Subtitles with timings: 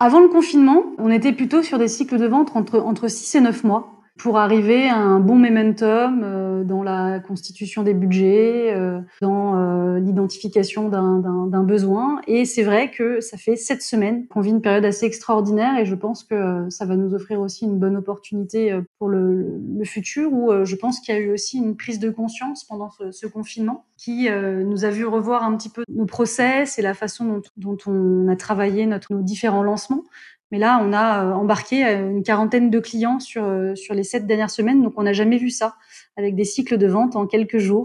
[0.00, 3.40] Avant le confinement, on était plutôt sur des cycles de vente entre, entre 6 et
[3.40, 9.00] 9 mois pour arriver à un bon momentum euh, dans la constitution des budgets, euh,
[9.22, 12.20] dans euh, l'identification d'un besoin.
[12.26, 15.86] Et c'est vrai que ça fait sept semaines qu'on vit une période assez extraordinaire et
[15.86, 20.50] je pense que ça va nous offrir aussi une bonne opportunité pour le, futur où
[20.64, 24.28] je pense qu'il y a eu aussi une prise de conscience pendant ce, confinement qui
[24.30, 28.36] nous a vu revoir un petit peu nos process et la façon dont, on a
[28.36, 30.04] travaillé nos différents lancements.
[30.50, 34.02] Mais là, on a euh, embarqué euh, une quarantaine de clients sur, euh, sur les
[34.02, 35.76] sept dernières semaines, donc on n'a jamais vu ça,
[36.16, 37.82] avec des cycles de vente en quelques jours.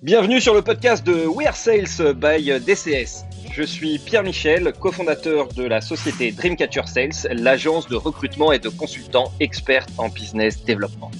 [0.00, 3.24] Bienvenue sur le podcast de We Are Sales by DCS.
[3.56, 8.68] Je suis Pierre Michel, cofondateur de la société Dreamcatcher Sales, l'agence de recrutement et de
[8.68, 11.10] consultants experts en business développement.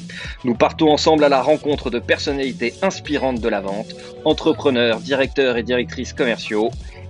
[0.44, 5.62] Nous partons ensemble à la rencontre de personnalités inspirantes de la vente, entrepreneurs, directeurs et
[5.62, 6.68] directrices commerciaux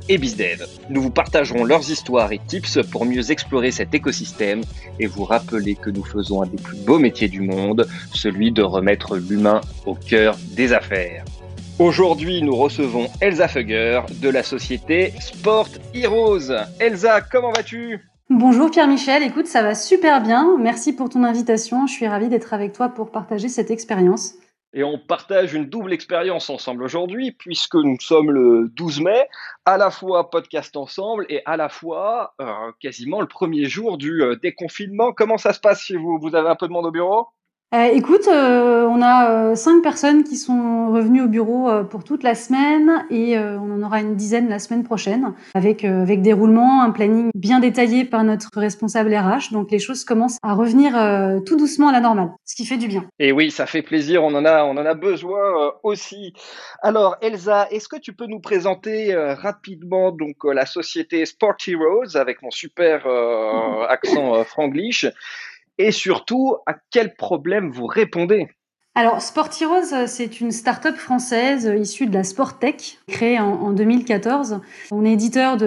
[0.08, 0.64] et bizdev.
[0.90, 4.60] Nous vous partagerons leurs histoires et tips pour mieux explorer cet écosystème
[5.00, 8.62] et vous rappeler que nous faisons un des plus beaux métiers du monde, celui de
[8.62, 11.24] remettre l'humain au cœur des affaires.
[11.78, 16.50] Aujourd'hui, nous recevons Elsa Fugger de la société Sport Heroes.
[16.80, 18.00] Elsa, comment vas-tu?
[18.30, 20.56] Bonjour Pierre-Michel, écoute, ça va super bien.
[20.58, 21.86] Merci pour ton invitation.
[21.86, 24.36] Je suis ravie d'être avec toi pour partager cette expérience.
[24.72, 29.28] Et on partage une double expérience ensemble aujourd'hui, puisque nous sommes le 12 mai,
[29.66, 34.22] à la fois podcast ensemble et à la fois euh, quasiment le premier jour du
[34.22, 35.12] euh, déconfinement.
[35.12, 36.18] Comment ça se passe chez vous?
[36.22, 37.26] Vous avez un peu de monde au bureau?
[37.84, 42.34] Écoute, euh, on a euh, cinq personnes qui sont revenues au bureau pour toute la
[42.34, 46.90] semaine et on en aura une dizaine la semaine prochaine avec avec des roulements, un
[46.90, 49.52] planning bien détaillé par notre responsable RH.
[49.52, 50.92] Donc les choses commencent à revenir
[51.44, 53.04] tout doucement à la normale, ce qui fait du bien.
[53.18, 54.22] Et oui, ça fait plaisir.
[54.24, 56.32] On en a on en a besoin aussi.
[56.82, 62.42] Alors Elsa, est-ce que tu peux nous présenter rapidement donc la société Sport Heroes avec
[62.42, 63.06] mon super
[63.88, 65.06] accent franglish?
[65.78, 68.48] Et surtout à quel problème vous répondez?
[68.98, 74.60] Alors, Sportirose, c'est une start-up française issue de la Sporttech, créée en, 2014.
[74.90, 75.58] On est éditeur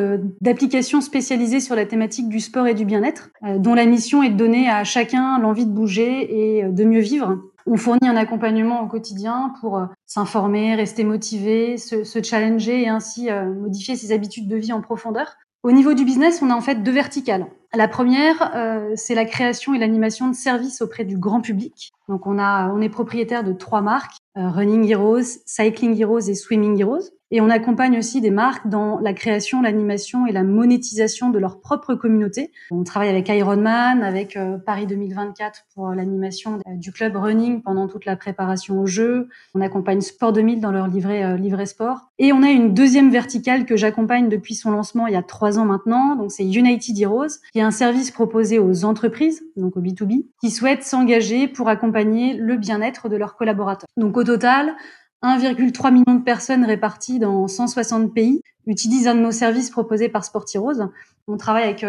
[0.42, 4.30] d'applications spécialisées sur la thématique du sport et du bien-être, euh, dont la mission est
[4.30, 7.38] de donner à chacun l'envie de bouger et de mieux vivre.
[7.68, 13.30] On fournit un accompagnement au quotidien pour euh, s'informer, rester motivé, se, challenger et ainsi
[13.30, 15.36] euh, modifier ses habitudes de vie en profondeur.
[15.62, 17.46] Au niveau du business, on a en fait deux verticales.
[17.76, 21.92] La première, euh, c'est la création et l'animation de services auprès du grand public.
[22.08, 26.36] Donc on a, on est propriétaire de trois marques euh, Running Heroes, Cycling Heroes et
[26.36, 27.12] Swimming Heroes.
[27.32, 31.60] Et on accompagne aussi des marques dans la création, l'animation et la monétisation de leur
[31.60, 32.52] propre communauté.
[32.72, 37.88] On travaille avec Ironman, avec euh, Paris 2024 pour l'animation euh, du club running pendant
[37.88, 39.30] toute la préparation au jeu.
[39.54, 42.10] On accompagne Sport 2000 dans leur livret, livret sport.
[42.18, 45.60] Et on a une deuxième verticale que j'accompagne depuis son lancement il y a trois
[45.60, 46.16] ans maintenant.
[46.16, 50.50] Donc c'est United Heroes, qui est un service proposé aux entreprises, donc au B2B, qui
[50.50, 53.88] souhaitent s'engager pour accompagner le bien-être de leurs collaborateurs.
[53.98, 54.76] Donc au total,
[55.24, 60.24] 1,3 million de personnes réparties dans 160 pays utilisent un de nos services proposés par
[60.24, 60.88] Sportirose.
[61.28, 61.86] On travaille avec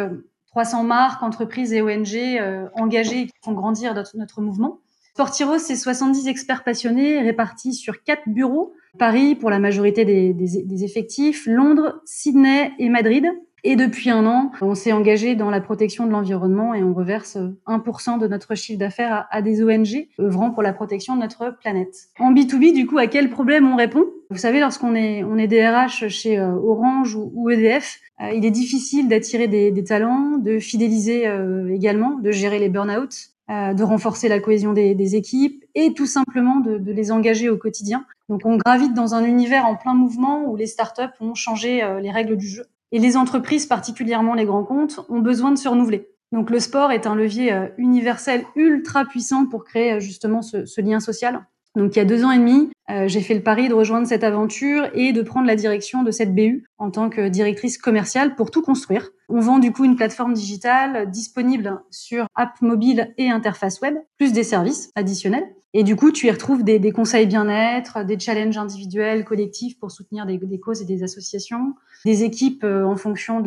[0.50, 4.80] 300 euh, marques, entreprises et ONG euh, engagées qui font grandir notre, notre mouvement.
[5.14, 8.72] Sportirose, c'est 70 experts passionnés répartis sur quatre bureaux.
[8.98, 13.26] Paris pour la majorité des, effectifs, Londres, Sydney et Madrid.
[13.62, 17.36] Et depuis un an, on s'est engagé dans la protection de l'environnement et on reverse
[17.66, 22.08] 1% de notre chiffre d'affaires à, des ONG œuvrant pour la protection de notre planète.
[22.18, 24.04] En B2B, du coup, à quel problème on répond?
[24.30, 28.50] Vous savez, lorsqu'on est, on est DRH chez euh, Orange ou, EDF, euh, il est
[28.50, 33.12] difficile d'attirer des, des, talents, de fidéliser euh, également, de gérer les burn-out,
[33.48, 37.56] de renforcer la cohésion des, des équipes et tout simplement de, de, les engager au
[37.56, 38.06] quotidien.
[38.28, 42.12] Donc on gravite dans un univers en plein mouvement où les startups ont changé les
[42.12, 42.66] règles du jeu.
[42.92, 46.08] Et les entreprises, particulièrement les grands comptes, ont besoin de se renouveler.
[46.32, 50.80] Donc le sport est un levier euh, universel ultra puissant pour créer euh, justement ce,
[50.80, 51.44] lien social.
[51.76, 54.06] Donc il y a deux ans et demi, euh, j'ai fait le pari de rejoindre
[54.06, 58.34] cette aventure et de prendre la direction de cette BU en tant que directrice commerciale
[58.34, 59.10] pour tout construire.
[59.32, 64.32] On vend du coup une plateforme digitale disponible sur app mobile et interface web, plus
[64.32, 65.54] des services additionnels.
[65.72, 70.26] Et du coup, tu y retrouves des, conseils bien-être, des challenges individuels, collectifs pour soutenir
[70.26, 71.74] des, causes et des associations,
[72.04, 73.40] des équipes euh, en fonction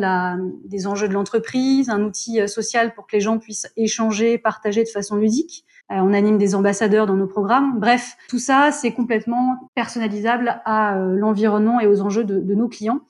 [0.64, 4.84] des enjeux de l'entreprise, un outil euh, social pour que les gens puissent échanger, partager
[4.84, 5.66] de façon ludique.
[5.92, 7.78] Euh, on anime des ambassadeurs dans nos programmes.
[7.78, 13.00] Bref, tout ça, c'est complètement personnalisable à l'environnement et aux enjeux de nos clients.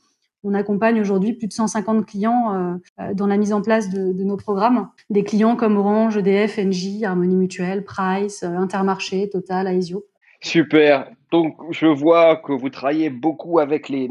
[0.44, 2.78] On accompagne aujourd'hui plus de 150 clients
[3.14, 4.88] dans la mise en place de, nos programmes.
[5.10, 10.04] Des clients comme Orange, EDF, Engie, Harmonie Mutuelle, Price, Intermarché, Total, Aesio.
[10.44, 11.08] Super.
[11.32, 14.08] Donc, je vois que vous travaillez beaucoup avec les,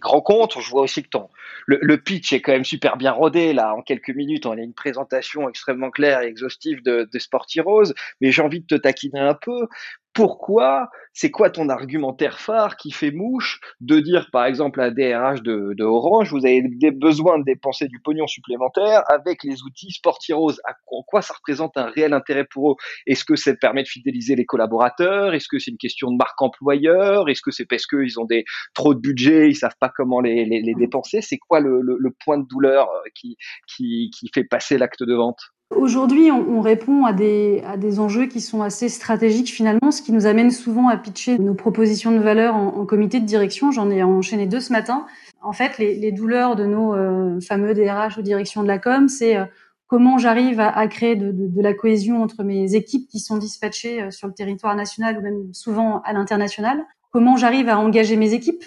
[0.00, 0.60] grands comptes.
[0.60, 1.28] Je vois aussi que ton,
[1.66, 3.52] le, pitch est quand même super bien rodé.
[3.52, 7.46] Là, en quelques minutes, on a une présentation extrêmement claire et exhaustive de, de Sport
[7.54, 7.94] Heroes.
[8.20, 9.68] Mais j'ai envie de te taquiner un peu
[10.16, 15.42] pourquoi, c'est quoi ton argumentaire phare qui fait mouche de dire, par exemple, à DRH
[15.42, 19.92] de, de Orange, vous avez des besoin de dépenser du pognon supplémentaire avec les outils
[19.92, 20.58] Sportirose.
[20.90, 22.76] En quoi ça représente un réel intérêt pour eux?
[23.06, 25.34] Est-ce que ça permet de fidéliser les collaborateurs?
[25.34, 27.28] Est-ce que c'est une question de marque employeur?
[27.28, 30.46] Est-ce que c'est parce qu'ils ont des trop de budget, ils savent pas comment les,
[30.46, 31.20] les, les dépenser?
[31.20, 31.84] C'est quoi le,
[32.24, 33.36] point de douleur qui,
[33.68, 35.40] qui, qui fait passer l'acte de vente?
[35.74, 37.60] Aujourd'hui, on, répond à des,
[37.98, 42.12] enjeux qui sont assez stratégiques finalement, ce qui nous amène souvent à pitcher nos propositions
[42.12, 43.72] de valeur en, comité de direction.
[43.72, 45.06] J'en ai enchaîné deux ce matin.
[45.42, 49.36] En fait, les, douleurs de nos euh, fameux DRH ou direction de la com, c'est
[49.36, 49.44] euh,
[49.88, 54.10] comment j'arrive à, créer de, de, la cohésion entre mes équipes qui sont dispatchées euh,
[54.12, 56.84] sur le territoire national ou même souvent à l'international.
[57.10, 58.64] Comment j'arrive à engager mes équipes.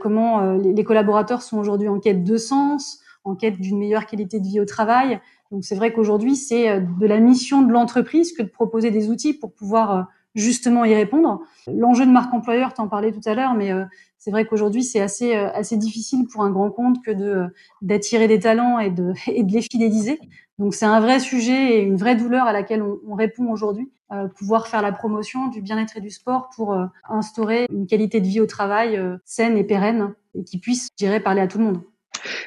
[0.00, 4.38] comment les, les collaborateurs sont aujourd'hui en quête de sens, en quête d'une meilleure qualité
[4.38, 8.32] de vie au travail donc c'est vrai qu'aujourd'hui, c'est euh, de la mission de l'entreprise
[8.32, 10.02] que de proposer des outils pour pouvoir euh,
[10.34, 11.40] justement y répondre.
[11.66, 13.84] L'enjeu de marque employeur, tu en parlais tout à l'heure, mais euh,
[14.18, 17.46] c'est vrai qu'aujourd'hui, c'est assez, assez difficile pour un grand compte que de,
[17.82, 20.20] d'attirer des talents et de, et de les fidéliser.
[20.58, 23.90] Donc c'est un vrai sujet et une vraie douleur à laquelle on, répond aujourd'hui.
[24.36, 26.76] pouvoir faire la promotion du bien-être et du sport pour
[27.08, 31.20] instaurer une qualité de vie au travail saine et pérenne et qui puisse, je dirais,
[31.20, 31.80] parler à tout le monde.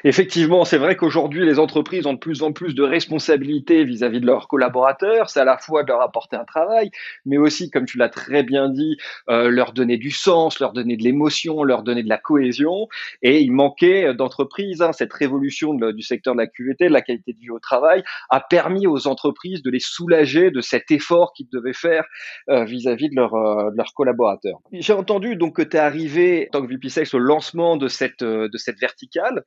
[0.05, 4.25] Effectivement, c'est vrai qu'aujourd'hui, les entreprises ont de plus en plus de responsabilités vis-à-vis de
[4.25, 5.29] leurs collaborateurs.
[5.29, 6.91] C'est à la fois de leur apporter un travail,
[7.25, 8.97] mais aussi, comme tu l'as très bien dit,
[9.29, 12.89] euh, leur donner du sens, leur donner de l'émotion, leur donner de la cohésion.
[13.21, 14.81] Et il manquait d'entreprises.
[14.81, 14.91] Hein.
[14.91, 18.41] Cette révolution du secteur de la QVT, de la qualité de vie au travail, a
[18.41, 22.03] permis aux entreprises de les soulager de cet effort qu'ils devaient faire
[22.49, 24.59] euh, vis-à-vis de, euh, de, leurs collaborateurs.
[24.73, 27.88] J'ai entendu donc que tu es arrivé en tant que VP Sales au lancement de
[27.88, 29.44] cette, de cette verticale.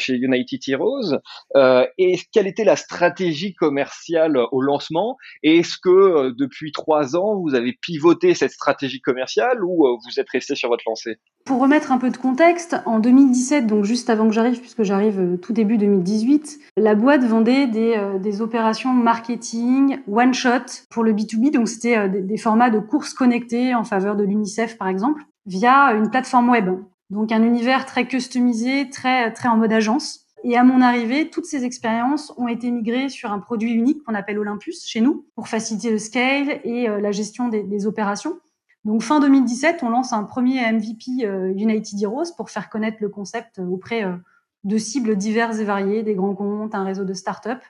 [0.00, 1.18] Euh, chez United Heroes.
[1.56, 5.16] Euh, et quelle était la stratégie commerciale au lancement?
[5.42, 10.20] Et est-ce que euh, depuis trois ans, vous avez pivoté cette stratégie commerciale ou vous
[10.20, 11.18] êtes resté sur votre lancée?
[11.44, 15.38] Pour remettre un peu de contexte, en 2017, donc juste avant que j'arrive, puisque j'arrive
[15.40, 21.68] tout début 2018, la boîte vendait des, opérations marketing one shot pour le B2B, donc
[21.68, 26.50] c'était des formats de courses connectées en faveur de l'UNICEF par exemple, via une plateforme
[26.50, 26.70] web.
[27.10, 30.26] Donc un univers très customisé, très très en mode agence.
[30.42, 34.14] Et à mon arrivée, toutes ces expériences ont été migrées sur un produit unique qu'on
[34.14, 38.38] appelle Olympus chez nous pour faciliter le scale et euh, la gestion des, opérations.
[38.84, 43.10] Donc fin 2017, on lance un premier MVP euh, United Heroes pour faire connaître le
[43.10, 44.16] concept auprès euh,
[44.64, 47.60] de cibles diverses et variées, des grands comptes, un réseau de start-up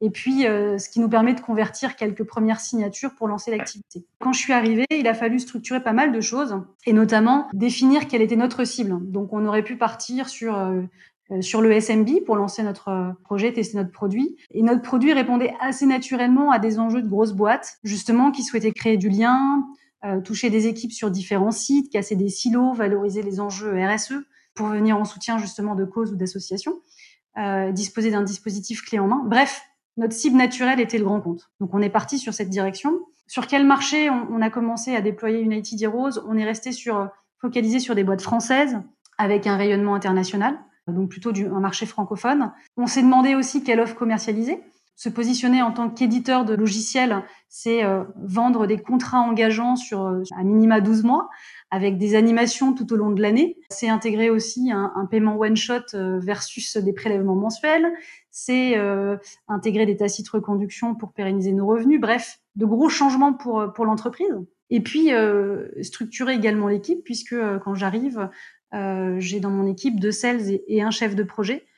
[0.00, 4.04] et puis euh, ce qui nous permet de convertir quelques premières signatures pour lancer l'activité.
[4.18, 6.56] Quand je suis arrivée, il a fallu structurer pas mal de choses
[6.86, 8.98] et notamment définir quelle était notre cible.
[9.10, 10.82] Donc on aurait pu partir sur euh,
[11.30, 14.36] euh, sur le SMB pour lancer notre projet, tester notre produit.
[14.52, 18.72] Et notre produit répondait assez naturellement à des enjeux de grosses boîtes, justement, qui souhaitaient
[18.72, 19.64] créer du lien,
[20.24, 24.14] toucher des équipes sur différents sites, casser des silos, valoriser les enjeux RSE
[24.54, 26.80] pour venir en soutien justement de causes ou d'associations,
[27.70, 29.22] disposer d'un dispositif clé en main.
[29.24, 29.62] Bref,
[30.00, 31.50] notre cible naturelle était le grand compte.
[31.60, 33.00] Donc on est parti sur cette direction.
[33.26, 36.18] Sur quel marché on, a commencé à déployer United Heroes?
[36.26, 37.08] On est resté sur
[37.38, 38.78] focalisé sur des boîtes françaises
[39.18, 40.58] avec un rayonnement international,
[40.88, 42.50] donc plutôt un marché francophone.
[42.78, 44.62] On s'est demandé aussi quelle offre commercialiser.
[44.96, 50.22] Se positionner en tant qu'éditeur de logiciels, c'est euh, vendre des contrats engageants sur euh,
[50.36, 51.28] un minima 12 mois
[51.70, 53.56] avec des animations tout au long de l'année.
[53.70, 57.90] C'est intégrer aussi un, un paiement one shot euh, versus des prélèvements mensuels
[58.30, 59.16] c'est euh,
[59.48, 62.00] intégrer des tacites reconduction pour pérenniser nos revenus.
[62.00, 64.34] Bref, de gros changements pour, pour l'entreprise.
[64.70, 68.28] Et puis, euh, structurer également l'équipe, puisque euh, quand j'arrive,
[69.18, 71.69] j'ai dans mon équipe deux sales et un chef de projet euh,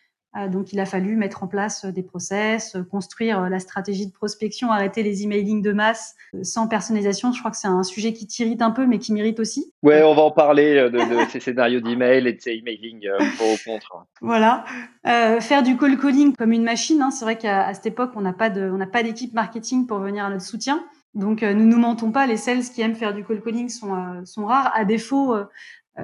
[0.48, 4.12] donc, il a fallu mettre en place euh, des process, euh, construire la stratégie de
[4.12, 7.32] prospection, arrêter les emailing de masse sans personnalisation.
[7.32, 9.72] Je crois que c'est un sujet qui t'irrite un peu, mais qui mérite aussi.
[9.82, 10.98] Ouais, on va en parler de,
[11.30, 14.06] ces scénarios d'email et de ces emailing pour ou contre.
[14.22, 14.64] Voilà.
[15.06, 17.02] Euh, faire du call calling comme une machine.
[17.02, 17.10] Hein.
[17.10, 20.82] C'est vrai qu'à cette époque, on n'a pas d'équipe marketing pour venir à notre soutien.
[21.14, 22.26] Donc, nous nous mentons pas.
[22.26, 24.72] Les sales qui aiment faire du call calling sont, sont rares.
[24.74, 25.34] À défaut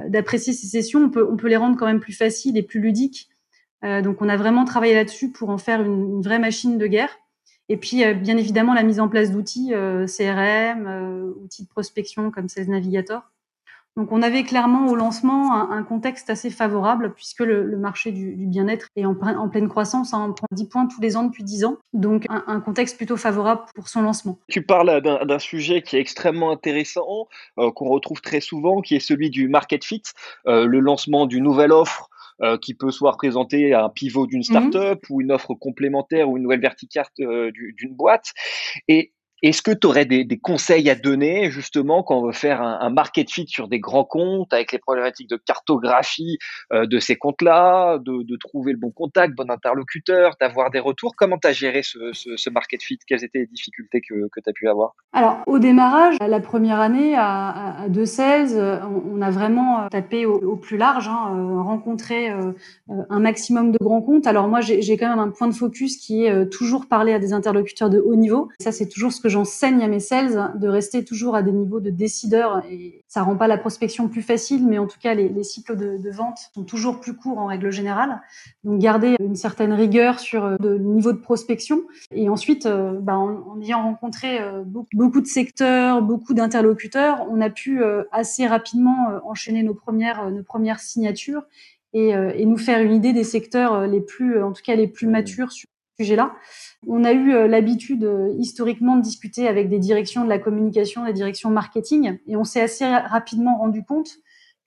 [0.08, 2.80] d'apprécier ces sessions, on peut, on peut les rendre quand même plus faciles et plus
[2.80, 3.37] ludiques euh,
[3.82, 7.10] donc on a vraiment travaillé là-dessus pour en faire une, vraie machine de guerre.
[7.68, 12.30] Et puis euh, bien évidemment la mise en place d'outils euh, CRM, outils de prospection
[12.30, 13.22] comme Sales Navigator.
[13.98, 18.86] Donc on avait clairement au lancement un, contexte assez favorable puisque le, marché du, bien-être
[18.94, 21.78] est en, pleine croissance, hein, on prend 10 points tous les ans depuis 10 ans.
[21.94, 24.38] Donc un, contexte plutôt favorable pour son lancement.
[24.48, 27.26] Tu parles d'un sujet qui est extrêmement intéressant,
[27.58, 30.04] euh, qu'on retrouve très souvent, qui est celui du market fit,
[30.46, 32.08] euh, le lancement d'une nouvelle offre
[32.42, 34.70] euh, qui peut soit représenter un pivot d'une mhm.
[34.70, 38.32] startup ou une offre complémentaire ou une nouvelle verticale d'une boîte.
[38.86, 42.90] Et est-ce que tu aurais des, conseils à donner justement quand on veut faire un,
[42.90, 46.38] market fit sur des grands comptes avec les problématiques de cartographie
[46.72, 51.14] euh, de ces comptes-là, de, trouver le bon contact, bon interlocuteur, d'avoir des retours?
[51.16, 52.98] Comment tu as géré ce, market fit?
[53.06, 54.94] Quelles étaient les difficultés que, tu as pu avoir?
[55.12, 58.56] Alors au démarrage, la première année à, à 216,
[59.12, 62.30] on, a vraiment euh, tapé au, plus large, hein, euh, rencontré
[62.88, 64.26] un maximum de grands comptes.
[64.26, 67.32] Alors moi j'ai quand même un point de focus qui est toujours parler à des
[67.32, 68.48] interlocuteurs de haut niveau.
[68.60, 71.80] Ça c'est toujours ce que j'enseigne à mes sales de rester toujours à des niveaux
[71.80, 75.42] de décideurs et ça rend pas la prospection plus facile, mais en tout cas les,
[75.42, 78.20] cycles de, vente sont toujours plus courts en règle générale.
[78.64, 83.16] Donc garder une certaine rigueur sur euh, le niveau de prospection et ensuite, euh, bah,
[83.16, 87.82] en, ayant rencontré euh, beaucoup, de secteurs, beaucoup d'interlocuteurs, on a pu
[88.12, 91.42] assez rapidement enchaîner nos premières nos premières signatures
[91.92, 95.06] et, et, nous faire une idée des secteurs les plus, en tout cas les plus
[95.06, 95.68] matures sur
[95.98, 96.34] sujet-là.
[96.86, 101.04] On a eu euh, l'habitude euh, historiquement de discuter avec des directions de la communication,
[101.04, 104.10] des directions marketing, et on s'est assez rapidement rendu compte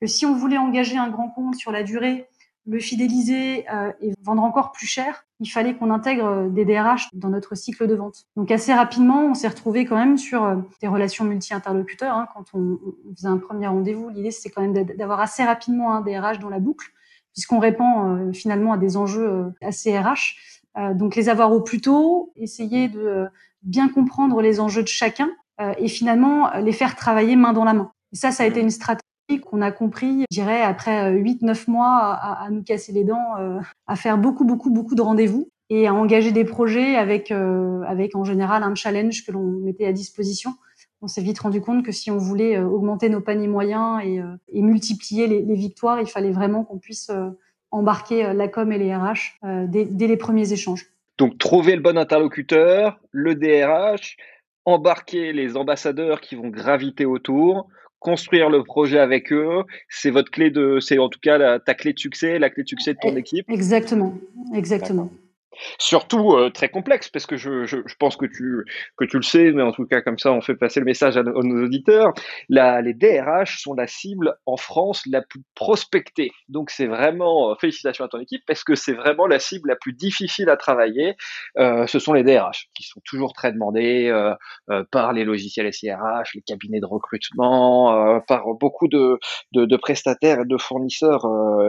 [0.01, 2.27] que si on voulait engager un grand compte sur la durée,
[2.67, 7.29] le fidéliser euh, et vendre encore plus cher, il fallait qu'on intègre des DRH dans
[7.29, 8.25] notre cycle de vente.
[8.35, 12.15] Donc assez rapidement, on s'est retrouvé quand même sur des relations multi-interlocuteurs.
[12.15, 12.27] Hein.
[12.35, 12.77] Quand on,
[13.15, 16.59] faisait un premier rendez-vous, l'idée c'est quand même d'avoir assez rapidement un DRH dans la
[16.59, 16.91] boucle,
[17.33, 20.35] puisqu'on répond finalement à des enjeux assez RH.
[20.77, 23.25] Euh, donc les avoir au plus tôt, essayer de euh,
[23.61, 27.73] bien comprendre les enjeux de chacun euh, et finalement les faire travailler main dans la
[27.73, 27.91] main.
[28.13, 29.03] Et ça, ça a été une stratégie
[29.45, 33.35] qu'on a compris, je dirais, après 8-9 mois à, à, nous casser les dents,
[33.87, 38.25] à faire beaucoup, beaucoup, beaucoup de rendez-vous et à engager des projets avec, avec en
[38.25, 40.55] général un challenge que l'on mettait à disposition.
[41.01, 44.61] On s'est vite rendu compte que si on voulait augmenter nos paniers moyens et, et
[44.61, 47.09] multiplier les, les, victoires, il fallait vraiment qu'on puisse
[47.71, 50.85] embarquer euh, la com et les RH euh, dès, les premiers échanges.
[51.17, 54.17] Donc trouver le bon interlocuteur, le DRH,
[54.65, 57.67] embarquer les ambassadeurs qui vont graviter autour,
[57.99, 61.93] construire le projet avec eux, c'est votre clé de, c'est en tout cas ta clé
[61.93, 63.49] de succès, la clé de succès de ton équipe.
[63.49, 64.15] Exactement,
[64.55, 65.11] exactement.
[65.79, 68.65] Surtout euh, très complexe, parce que je, pense que tu,
[68.97, 71.17] que tu le sais, mais en tout cas comme ça on fait passer le message
[71.17, 72.13] à, nos auditeurs.
[72.49, 76.31] La, les DRH sont la cible en France la plus prospectée.
[76.47, 79.75] Donc c'est vraiment, euh, félicitations à ton équipe, parce que c'est vraiment la cible la
[79.75, 81.15] plus difficile à travailler.
[81.57, 84.11] Euh, ce sont les DRH, qui sont toujours très demandés
[84.91, 89.19] par les logiciels SIRH, les cabinets de recrutement, par beaucoup de,
[89.51, 91.27] de, de, prestataires et de fournisseurs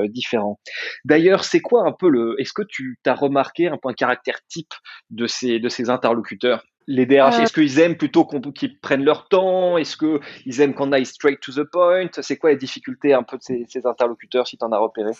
[0.09, 0.61] différents.
[1.05, 2.37] D'ailleurs, c'est quoi un peu le...
[2.39, 4.73] Est-ce que tu t'as remarqué un point caractère type
[5.11, 7.43] de ces, de ces interlocuteurs les DRH, euh.
[7.43, 9.79] est-ce qu'ils aiment plutôt qu'ils prennent leur temps?
[9.79, 12.09] Est-ce qu'ils aiment qu'on aille straight to the point?
[12.21, 15.13] C'est quoi les difficultés un peu de ces, interlocuteurs si tu en as repéré?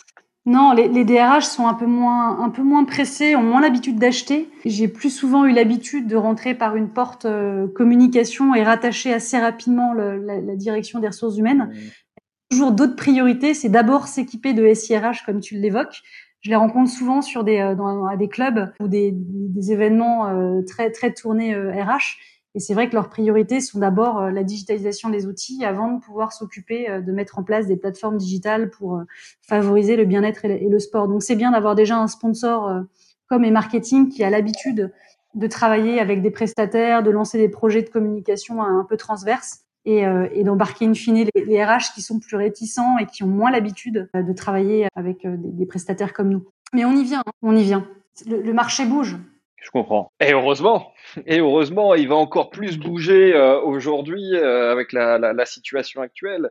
[0.45, 3.99] Non, les, les, DRH sont un peu moins, un peu moins pressés, ont moins l'habitude
[3.99, 4.51] d'acheter.
[4.65, 9.39] J'ai plus souvent eu l'habitude de rentrer par une porte euh, communication et rattacher assez
[9.39, 11.71] rapidement la, la, direction des ressources humaines.
[11.73, 11.79] Mmh.
[12.51, 16.03] Toujours d'autres priorités, c'est d'abord s'équiper de SIRH comme tu l'évoques,
[16.43, 20.63] je les rencontre souvent sur des, euh, à des clubs ou des, des événements euh,
[20.63, 21.57] très, très tournés RH.
[21.57, 21.97] Euh,
[22.55, 26.35] et c'est vrai que leurs priorités sont d'abord la digitalisation des outils avant de pouvoir
[26.35, 29.01] s'occuper de mettre en place des plateformes digitales pour
[29.41, 31.09] favoriser le bien-être et, le sport.
[31.09, 32.83] Donc c'est bien d'avoir déjà un sponsor
[33.27, 34.93] comme et marketing qui a l'habitude
[35.35, 40.07] de travailler avec des prestataires, de lancer des projets de communication un peu transverses et,
[40.07, 43.29] euh, et d'embarquer in fine les, les, RH qui sont plus réticents et qui ont
[43.29, 46.47] moins l'habitude euh, de travailler avec euh, des, prestataires comme nous.
[46.73, 47.33] Mais on y vient, hein.
[47.43, 47.87] on y vient.
[48.27, 49.17] Le, marché bouge.
[49.57, 50.13] Je comprends.
[50.21, 50.93] Et heureusement,
[51.27, 53.33] et heureusement, il va encore plus bouger
[53.65, 56.51] aujourd'hui avec la, la, situation actuelle.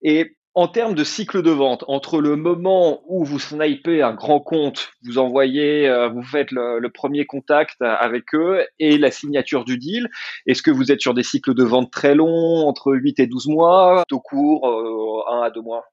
[0.00, 4.40] Et en termes de cycle de vente, entre le moment où vous snipez un grand
[4.40, 9.76] compte, vous envoyez, euh, vous faites le, premier contact avec eux et la signature du
[9.76, 10.08] deal,
[10.46, 13.48] est-ce que vous êtes sur des cycles de vente très longs, entre 8 et 12
[13.48, 15.84] mois, tout court, euh, 1 à 2 mois?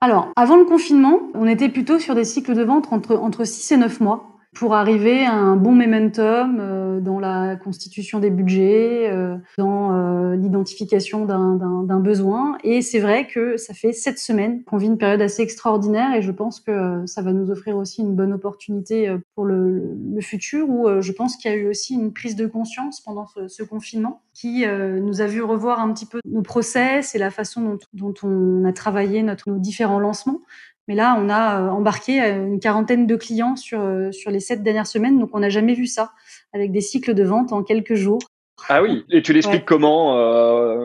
[0.00, 3.72] Alors, avant le confinement, on était plutôt sur des cycles de vente entre, entre 6
[3.72, 4.31] et 9 mois.
[4.54, 10.36] Pour arriver à un bon momentum euh, dans la constitution des budgets, euh, dans euh,
[10.36, 12.58] l'identification d'un besoin.
[12.62, 16.22] Et c'est vrai que ça fait sept semaines qu'on vit une période assez extraordinaire et
[16.22, 20.68] je pense que ça va nous offrir aussi une bonne opportunité pour le, le futur
[20.68, 23.62] où je pense qu'il y a eu aussi une prise de conscience pendant ce, ce
[23.62, 27.78] confinement qui nous a vu revoir un petit peu nos process et la façon dont,
[27.92, 30.40] dont on a travaillé notre, nos différents lancements.
[30.88, 34.40] Mais là, on a euh, embarqué euh, une quarantaine de clients sur, euh, sur les
[34.40, 36.12] sept dernières semaines, donc on n'a jamais vu ça,
[36.52, 38.20] avec des cycles de vente en quelques jours.
[38.68, 40.14] Ah oui, et tu l'expliques comment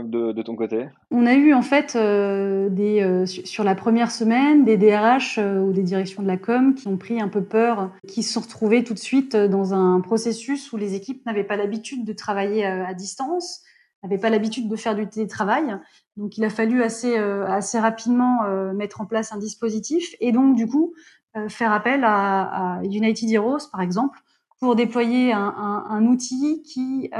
[0.02, 0.88] de, de, ton côté?
[1.12, 6.24] On a eu en fait des, sur la première semaine des DRH ou des directions
[6.24, 9.00] de la com qui ont pris un peu peur, qui se sont retrouvés tout de
[9.00, 13.62] suite dans un processus où les équipes n'avaient pas l'habitude de travailler à distance,
[14.02, 15.78] n'avaient pas l'habitude de faire du télétravail.
[16.18, 20.32] Donc, il a fallu assez, euh, assez rapidement euh, mettre en place un dispositif et
[20.32, 20.94] donc, du coup,
[21.38, 24.20] euh, faire appel à, United Heroes, par exemple,
[24.60, 27.12] pour déployer un, outil qui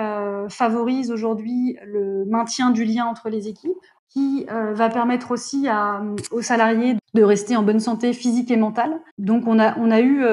[0.50, 3.78] favorise aujourd'hui le maintien du lien entre les équipes,
[4.10, 5.68] qui va permettre aussi
[6.32, 9.00] aux salariés de rester en bonne santé physique et mentale.
[9.20, 10.26] Donc on a, on a, eu,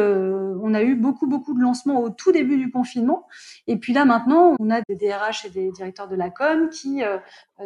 [0.64, 3.26] on a eu beaucoup, beaucoup de lancements au tout début du confinement.
[3.66, 7.04] Et puis là maintenant, on a des DRH et des directeurs de la com qui
[7.04, 7.18] euh,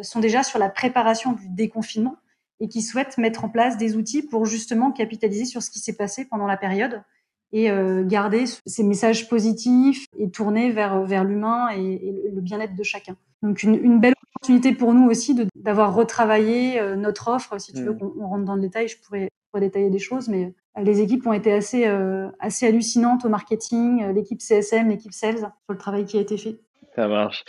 [0.03, 2.17] sont déjà sur la préparation du déconfinement
[2.61, 5.97] et qui souhaitent mettre en place des outils pour justement capitaliser sur ce qui s'est
[5.97, 7.03] passé pendant la période
[7.51, 7.71] et
[8.05, 13.17] garder ces messages positifs et tourner vers, vers l'humain et, le bien-être de chacun.
[13.43, 17.59] Donc une belle opportunité pour nous aussi d'avoir retravaillé euh, notre offre.
[17.61, 17.99] Si tu veux mm.
[17.99, 21.33] qu'on rentre dans le détail, je pourrais, détailler des choses, mais euh, les équipes ont
[21.33, 26.17] été assez, euh, assez hallucinantes au marketing, l'équipe CSM, l'équipe sales, sur le travail qui
[26.17, 26.61] a été fait.
[26.95, 27.45] Ça marche.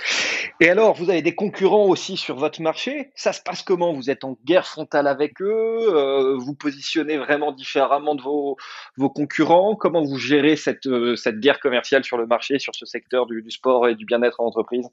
[0.60, 3.12] Et alors, vous avez des concurrents aussi sur votre marché?
[3.16, 3.94] Ça se passe comment?
[3.94, 8.58] Vous êtes en guerre frontale avec eux Vous positionnez vraiment différemment de vos,
[8.98, 9.76] vos concurrents?
[9.76, 13.52] Comment vous gérez cette, cette guerre commerciale sur le marché, sur ce secteur du, du
[13.52, 14.90] sport et du bien-être en entreprise?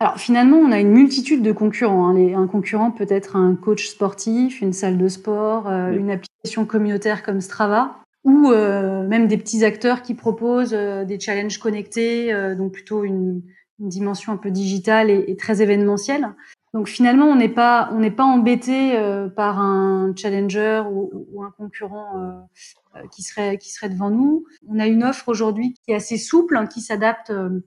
[0.00, 2.08] Alors finalement, on a une multitude de concurrents.
[2.08, 2.34] Hein.
[2.36, 7.24] un concurrent peut être un coach sportif, une salle de sport, euh, une application communautaire
[7.24, 12.72] comme Strava, ou euh, même des petits acteurs qui proposent euh, des challenges connectés, donc
[12.72, 13.42] plutôt une,
[13.80, 16.34] dimension un peu digitale et, très événementielle.
[16.74, 18.92] Donc finalement, on n'est pas on n'est pas embêté
[19.36, 22.48] par un challenger ou, ou un concurrent
[23.12, 24.44] qui serait qui serait devant nous.
[24.68, 27.60] On a une offre aujourd'hui qui est assez souple, hein, qui s'adapte euh,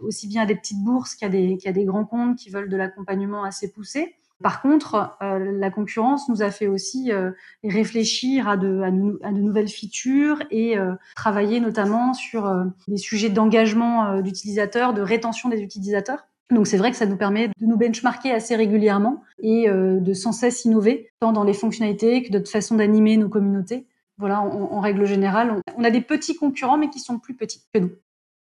[0.00, 3.44] aussi bien à des petites bourses qu'à des, des grands comptes qui veulent de l'accompagnement
[3.44, 4.14] assez poussé.
[4.42, 7.30] Par contre, euh, la concurrence nous a fait aussi euh,
[7.62, 10.76] réfléchir à de, à, de, nouvelles features et
[11.14, 12.52] travailler notamment sur
[12.88, 16.26] des sujets d'engagement d'utilisateurs, de rétention des utilisateurs.
[16.50, 20.32] Donc c'est vrai que ça nous permet de nous benchmarker assez régulièrement et de sans
[20.32, 23.86] cesse innover, tant dans les fonctionnalités que notre façon d'animer nos communautés.
[24.18, 27.80] Voilà, en, règle générale, on, a des petits concurrents mais qui sont plus petits que
[27.80, 27.90] nous.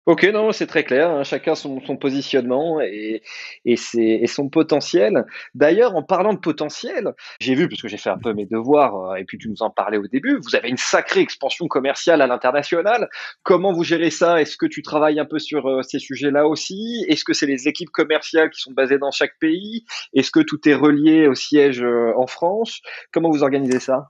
[0.06, 1.10] Ok, non, c'est très clair.
[1.10, 1.24] Hein.
[1.24, 3.22] chacun son, son positionnement et,
[3.64, 5.24] et, et, son potentiel.
[5.56, 9.12] D'ailleurs, en parlant de potentiel, j'ai vu, parce que j'ai fait un peu mes devoirs,
[9.12, 12.22] euh, et puis tu nous en parlais au début, vous avez une sacrée expansion commerciale
[12.22, 13.08] à l'international.
[13.44, 14.42] Comment vous gérez ça?
[14.42, 17.06] Est-ce que tu travailles un peu sur euh, ces sujets-là aussi?
[17.08, 19.86] Est-ce que c'est les équipes commerciales qui sont basées dans chaque pays?
[20.14, 22.82] Est-ce que tout est relié au siège euh, en France?
[23.14, 24.10] Comment vous organisez ça?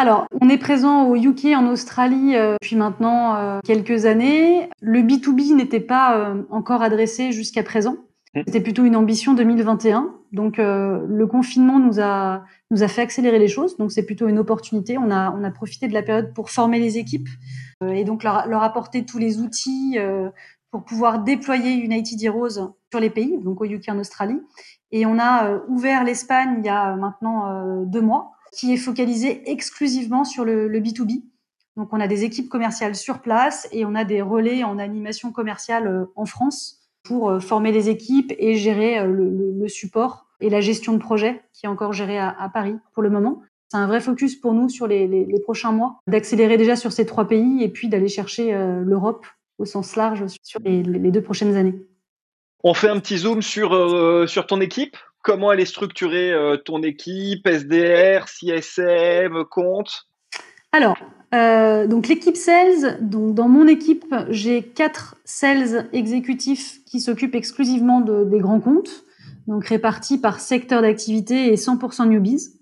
[0.00, 4.70] Alors, on est présent au UK, en Australie, euh, depuis maintenant euh, quelques années.
[4.80, 7.96] Le B2B n'était pas euh, encore adressé jusqu'à présent.
[8.34, 8.40] Mmh.
[8.46, 10.14] C'était plutôt une ambition 2021.
[10.32, 13.76] Donc, le confinement nous a, nous a fait accélérer les choses.
[13.76, 14.96] Donc, c'est plutôt une opportunité.
[14.96, 17.28] On a, on a profité de la période pour former les équipes
[17.84, 19.98] et donc leur, leur, apporter tous les outils
[20.70, 24.40] pour pouvoir déployer United Heroes sur les pays, donc au UK, en Australie.
[24.92, 30.24] Et on a ouvert l'Espagne il y a maintenant deux mois qui est focalisé exclusivement
[30.24, 31.22] sur le, le, B2B.
[31.76, 35.32] Donc, on a des équipes commerciales sur place et on a des relais en animation
[35.32, 40.50] commerciale euh, en France pour euh, former les équipes et gérer euh, le, support et
[40.50, 43.42] la gestion de projet qui est encore gérée à, Paris pour le moment.
[43.68, 47.28] C'est un vrai focus pour nous sur les, prochains mois, d'accélérer déjà sur ces trois
[47.28, 48.52] pays et puis d'aller chercher
[48.84, 49.26] l'Europe
[49.58, 51.74] au sens large sur les, deux prochaines années.
[52.64, 53.70] On fait un petit zoom sur
[54.48, 54.96] ton équipe?
[55.22, 60.08] Comment elle est structurée, euh, ton équipe, SDR, CSM, compte?
[60.72, 60.98] Alors,
[61.34, 68.00] euh, donc l'équipe sales, donc dans mon équipe, j'ai quatre sales exécutifs qui s'occupent exclusivement
[68.00, 69.04] de, des grands comptes,
[69.46, 72.60] donc répartis par secteur d'activité et 100% newbies,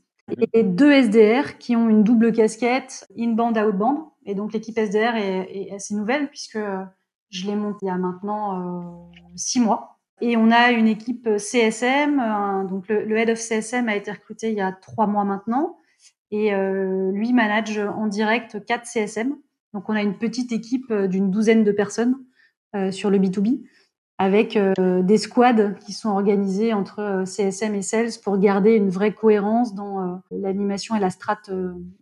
[0.53, 3.99] et deux SDR qui ont une double casquette inbound outbound.
[4.27, 6.59] Et donc l'équipe SDR est, assez nouvelle puisque
[7.31, 9.98] je l'ai montée il y a maintenant euh, six mois.
[10.21, 12.67] Et on a une équipe CSM.
[12.69, 15.77] donc le, head of CSM a été recruté il y a trois mois maintenant.
[16.31, 19.37] Et euh, lui manage en direct quatre CSM.
[19.75, 22.17] Donc on a une petite équipe d'une douzaine de personnes
[22.91, 23.63] sur le B2B
[24.19, 29.75] avec des squads qui sont organisés entre CSM et Sales pour garder une vraie cohérence
[29.75, 31.51] dans l'animation et la strate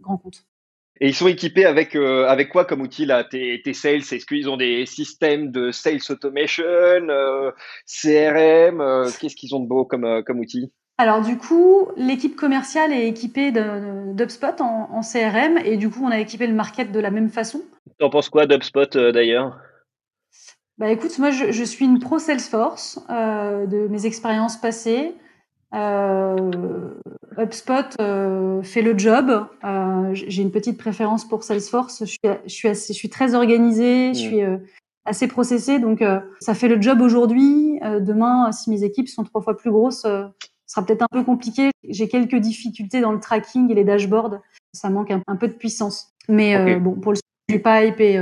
[0.00, 0.46] grand compte.
[1.00, 4.00] Et ils sont équipés avec euh, avec quoi comme outil là tes, tes sales?
[4.00, 7.50] Est-ce qu'ils ont des systèmes de sales automation, euh,
[7.87, 10.72] CRM euh, Qu'est-ce qu'ils ont de beau comme comme outil?
[10.98, 16.11] Alors du coup, l'équipe commerciale est équipée d'UpSpot en, en, CRM et du coup, on
[16.11, 17.61] a équipé le market de la même façon.
[17.98, 19.59] T'en penses quoi d'UpSpot d'ailleurs?
[20.78, 25.14] Bah écoute, moi je, je, suis une pro Salesforce de mes expériences passées.
[25.76, 26.90] Euh,
[27.36, 29.46] HubSpot euh, fait le job.
[29.64, 32.00] Euh, j'ai une petite préférence pour Salesforce.
[32.00, 34.40] Je suis, je suis, assez, je suis très organisée, je suis
[35.04, 36.02] assez processée, donc
[36.40, 37.78] ça fait le job aujourd'hui.
[38.00, 40.28] demain, si mes équipes sont trois fois plus grosses, ce
[40.66, 41.70] sera peut-être un peu compliqué.
[41.88, 44.40] J'ai quelques difficultés dans le tracking et les dashboards.
[44.72, 46.14] Ça manque un, peu de puissance.
[46.28, 48.20] Mais bon, pour le suivi du pipe et,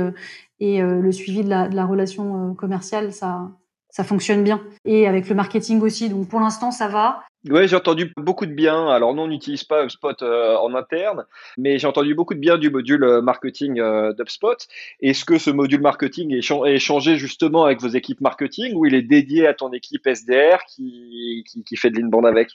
[0.59, 3.49] et le suivi de la, de la relation commerciale, ça,
[3.89, 4.61] ça fonctionne bien.
[4.83, 6.09] Et avec le marketing aussi.
[6.09, 7.23] Donc pour l'instant, ça va.
[7.47, 8.87] Oui, j'ai entendu beaucoup de bien.
[8.87, 11.25] Alors, nous, on n'utilise pas HubSpot euh, en interne,
[11.57, 14.57] mais j'ai entendu beaucoup de bien du module euh, marketing euh, d'HubSpot.
[15.01, 19.03] Est-ce que ce module marketing est, changé justement avec vos équipes marketing ou il est
[19.03, 22.49] dédié à ton équipe SDR qui, qui, fait de l'inbound avec?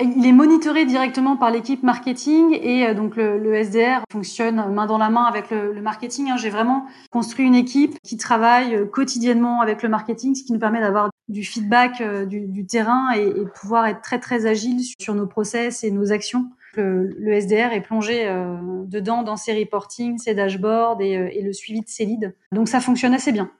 [0.00, 4.98] Il est monitoré directement par l'équipe marketing et euh, donc le, SDR fonctionne main dans
[4.98, 6.30] la main avec le, marketing.
[6.30, 6.36] Hein.
[6.36, 10.80] J'ai vraiment construit une équipe qui travaille quotidiennement avec le marketing, ce qui nous permet
[10.80, 15.14] d'avoir du feedback euh, du, du terrain et, et, pouvoir être très très agile sur
[15.14, 16.50] nos process et nos actions.
[16.76, 18.26] Le, le SDR est plongé
[18.86, 22.34] dedans dans ses reporting, ses dashboards et, et le suivi de ses leads.
[22.52, 23.50] Donc ça fonctionne assez bien.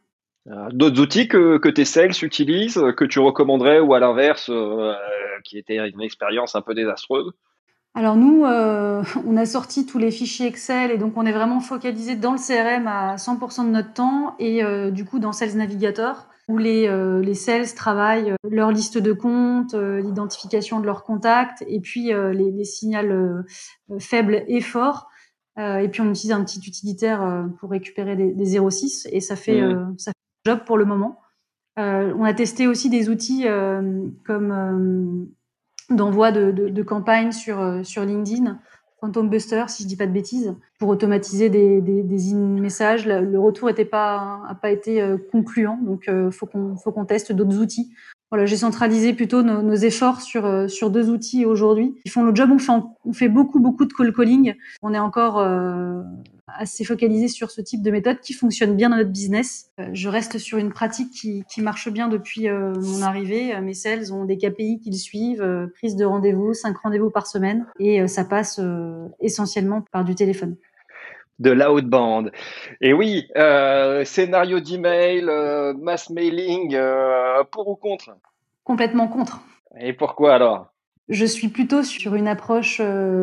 [0.73, 4.93] D'autres outils que, que tes sales utilisent, que tu recommanderais ou à l'inverse, euh,
[5.43, 7.33] qui était une expérience un peu désastreuse?
[7.95, 11.61] Alors nous, euh, on a sorti tous les fichiers Excel et donc on est vraiment
[11.61, 15.57] focalisé dans le CRM à 100% de notre temps et euh, du coup dans Sales
[15.57, 16.89] Navigator où les,
[17.23, 22.65] les sales travaillent leur liste de comptes, l'identification de leurs contacts et puis les, les
[22.65, 23.43] signaux
[23.99, 25.09] faibles et forts.
[25.59, 29.61] et puis on utilise un petit utilitaire pour récupérer des, des 06 et ça fait,
[29.61, 29.95] mmh.
[29.99, 31.21] ça fait job pour le moment.
[31.79, 37.33] Euh, on a testé aussi des outils euh, comme euh, d'envoi de, de, de campagnes
[37.33, 38.59] sur, sur LinkedIn,
[39.01, 43.07] Phantom Buster, si je dis pas de bêtises, pour automatiser des, des, des messages.
[43.07, 47.93] Le retour n'était pas, pas été concluant, donc faut qu'on faut qu'on teste d'autres outils.
[48.31, 51.95] Voilà, j'ai centralisé plutôt nos, nos, efforts sur sur deux outils aujourd'hui.
[52.05, 52.51] Ils font le job.
[52.53, 52.73] On fait
[53.05, 54.55] on fait beaucoup beaucoup de call calling.
[54.83, 55.39] On est encore
[56.47, 59.71] assez focalisé sur ce type de méthode qui fonctionne bien dans notre business.
[59.81, 63.55] Euh, je reste sur une pratique qui, qui marche bien depuis euh, mon arrivée.
[63.55, 67.67] Euh, mes sales ont des KPI qu'ils suivent, prise de rendez-vous, cinq rendez-vous par semaine,
[67.79, 68.61] et ça passe
[69.21, 70.57] essentiellement par du téléphone
[71.39, 72.33] de l'outbound.
[72.81, 78.17] Et oui, euh, scénario d'email, euh, mass mailing, euh, pour ou contre?
[78.65, 79.41] Complètement contre.
[79.79, 80.67] Et pourquoi alors?
[81.09, 82.81] Je suis plutôt sur une approche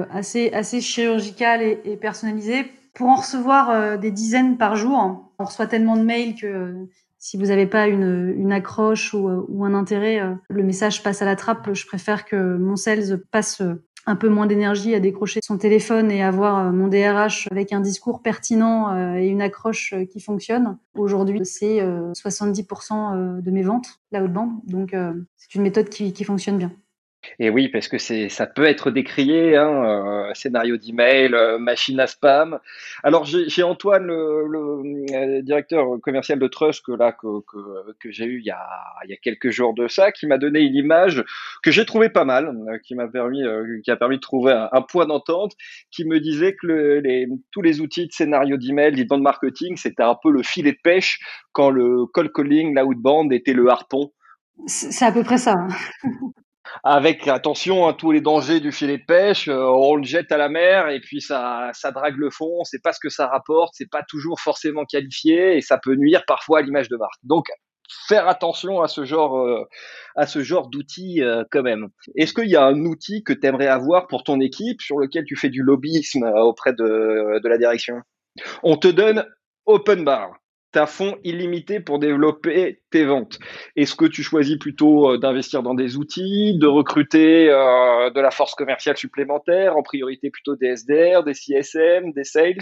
[0.10, 5.44] assez, assez chirurgicale et, et personnalisée pour en recevoir euh, des dizaines par jour, on
[5.44, 6.74] reçoit tellement de mails que euh,
[7.18, 11.36] si vous n'avez pas une, accroche ou, euh, un intérêt, le message passe à la
[11.36, 11.74] trappe.
[11.74, 13.62] Je préfère que mon sales passe
[14.06, 18.22] un peu moins d'énergie à décrocher son téléphone et avoir mon DRH avec un discours
[18.22, 20.78] pertinent et une accroche qui fonctionne.
[20.96, 24.52] Aujourd'hui, c'est 70% de mes ventes, la haute bande.
[24.66, 24.94] Donc,
[25.38, 26.74] c'est une méthode qui fonctionne bien.
[27.40, 32.00] Et oui, parce que c'est, ça peut être décrié, hein, euh, scénario d'email, euh, machine
[32.00, 32.60] à spam.
[33.04, 39.18] Alors j'ai, Antoine, le, euh, directeur commercial de Trust que j'ai eu il y, a,
[39.22, 41.24] quelques jours de ça, qui m'a donné une image
[41.64, 45.54] que j'ai trouvé pas mal, qui m'a permis, a permis de trouver un, point d'entente,
[45.92, 47.02] qui me disait que
[47.52, 51.20] tous les outils de scénario d'email, de marketing, c'était un peu le filet de pêche
[51.52, 54.12] quand le call calling, l'outbound était le harpon.
[54.68, 55.56] C'est à peu près ça.
[56.66, 56.80] Hein.
[56.84, 60.38] avec attention à tous les dangers du filet de pêche, euh, on le jette à
[60.38, 63.28] la mer et puis ça, ça drague le fond, on sait pas ce que ça
[63.28, 67.20] rapporte, c'est pas toujours forcément qualifié et ça peut nuire parfois à l'image de marque.
[67.24, 67.48] Donc
[68.08, 69.64] faire attention à ce genre euh,
[70.16, 71.90] à ce genre d'outils euh, quand même.
[72.16, 75.26] Est-ce qu'il y a un outil que tu aimerais avoir pour ton équipe sur lequel
[75.26, 77.96] tu fais du lobbyisme auprès de, de la direction?
[78.64, 79.26] On te donne
[79.66, 80.32] open bar
[80.74, 83.40] ta fonds illimité pour développer tes ventes.
[83.76, 88.32] Est-ce que tu choisis plutôt euh, d'investir dans des outils, de recruter euh, de la
[88.32, 92.58] force commerciale supplémentaire, en priorité plutôt des SDR, des CSM, des sales?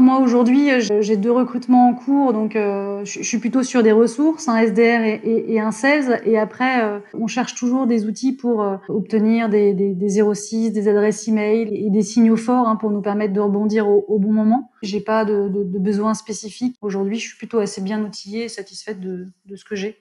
[0.00, 4.48] Moi aujourd'hui, j'ai deux recrutements en cours, donc euh, je suis plutôt sur des ressources,
[4.48, 6.22] un SDR et, un 16.
[6.24, 10.88] Et après, euh, on cherche toujours des outils pour euh, obtenir des, des, 06, des
[10.88, 14.72] adresses email et des signaux forts hein, pour nous permettre de rebondir au, bon moment.
[14.82, 16.76] J'ai pas de, de, besoins spécifiques.
[16.82, 20.00] Aujourd'hui, je suis plutôt assez bien outillée et satisfaite de, de ce que j'ai.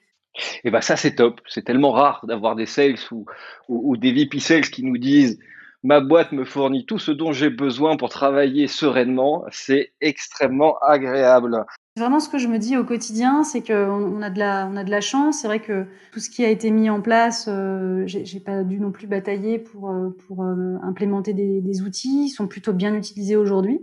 [0.64, 1.40] Et ben ça c'est top.
[1.48, 3.26] C'est tellement rare d'avoir des sales ou,
[3.70, 5.38] ou des VP sales qui nous disent
[5.84, 9.44] ma boîte me fournit tout ce dont j'ai besoin pour travailler sereinement.
[9.52, 11.66] C'est extrêmement agréable.
[11.98, 14.84] Vraiment, ce que je me dis au quotidien, c'est qu'on a de la, on a
[14.84, 15.40] de la chance.
[15.42, 18.80] C'est vrai que tout ce qui a été mis en place, euh, j'ai pas dû
[18.80, 22.26] non plus batailler pour euh, pour euh, implémenter des, outils.
[22.26, 23.80] Ils sont plutôt bien utilisés aujourd'hui.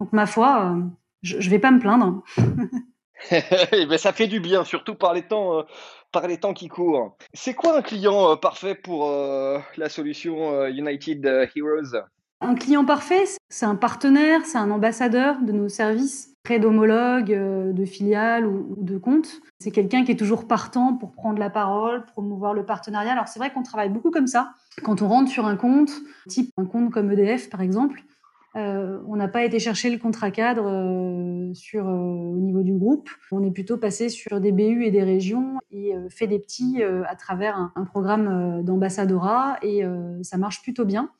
[0.00, 0.76] Donc ma foi,
[1.22, 2.22] je, je vais pas me plaindre.
[3.72, 5.64] Eh ben, ça fait du bien, surtout par les temps
[6.12, 7.16] par les temps qui courent.
[7.34, 11.24] C'est quoi un client euh, parfait pour euh, la solution euh, United
[11.56, 11.96] Heroes?
[12.40, 17.84] Un client parfait, c'est un partenaire, c'est un ambassadeur de nos services près d'homologues, de
[17.84, 19.40] filiales ou, de comptes.
[19.60, 23.12] C'est quelqu'un qui est toujours partant pour prendre la parole, promouvoir le partenariat.
[23.12, 24.50] Alors c'est vrai qu'on travaille beaucoup comme ça.
[24.82, 25.92] Quand on rentre sur un compte,
[26.28, 28.02] type un compte comme EDF par exemple,
[28.54, 32.74] euh, on n'a pas été chercher le contrat cadre euh, sur, euh, au niveau du
[32.74, 33.08] groupe.
[33.30, 37.16] On est plutôt passé sur des BU et des régions et fait des petits à
[37.16, 39.82] travers un, programme d'ambassadora et
[40.22, 41.10] ça marche plutôt bien.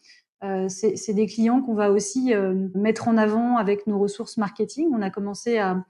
[0.69, 2.33] c'est des clients qu'on va aussi
[2.75, 4.89] mettre en avant avec nos ressources marketing.
[4.93, 5.85] On a commencé à,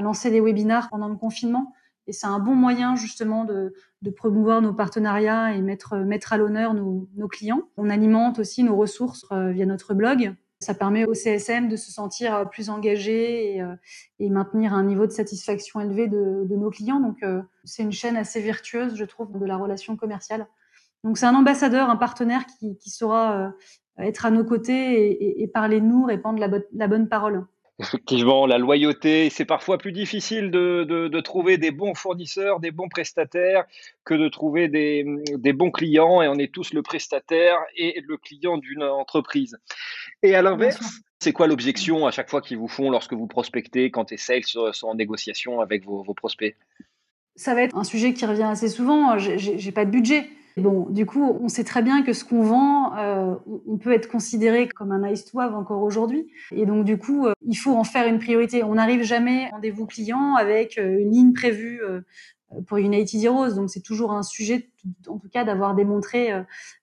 [0.00, 1.72] lancer des webinars pendant le confinement
[2.06, 3.74] et c'est un bon moyen justement de,
[4.16, 7.62] promouvoir nos partenariats et mettre, mettre à l'honneur nos, nos, clients.
[7.76, 12.34] On alimente aussi nos ressources via notre blog ça permet au CSM de se sentir
[12.34, 13.74] euh, plus engagé euh,
[14.18, 17.00] et, maintenir un niveau de satisfaction élevé de, nos clients.
[17.00, 20.46] Donc, euh, c'est une chaîne assez vertueuse, je trouve, de la relation commerciale.
[21.04, 23.52] Donc, c'est un ambassadeur, un partenaire qui, saura
[23.98, 27.46] être à nos côtés et, parler de nous, répandre la bonne parole.
[27.80, 33.64] Effectivement, la loyauté, c'est parfois plus difficile de, trouver des bons fournisseurs, des bons prestataires,
[34.04, 38.58] que de trouver des, bons clients, et on est tous le prestataire et le client
[38.58, 39.58] d'une entreprise.
[40.24, 43.90] Et à l'inverse, c'est quoi l'objection à chaque fois qu'ils vous font lorsque vous prospectez,
[43.90, 46.56] quand les sales sont en négociation avec vos, vos prospects?
[47.36, 50.26] Ça va être un sujet qui revient assez souvent, j'ai pas de budget.
[50.56, 53.34] Bon, du coup, on sait très bien que ce qu'on vend, euh,
[53.66, 56.28] on peut être considéré comme un nice to have encore aujourd'hui.
[56.52, 58.62] Et donc, du coup, euh, il faut en faire une priorité.
[58.62, 61.80] On n'arrive jamais rendez-vous client avec euh, une ligne prévue
[62.66, 63.54] pour United Heroes.
[63.54, 64.70] Donc, c'est toujours un sujet,
[65.06, 66.30] en tout cas, d'avoir démontré